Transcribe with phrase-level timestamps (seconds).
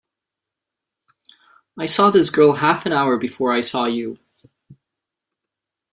[1.77, 4.17] I saw this girl half an hour before I saw you.